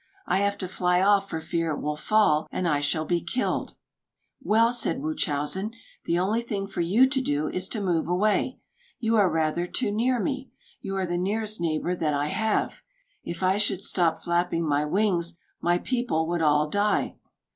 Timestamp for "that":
11.95-12.15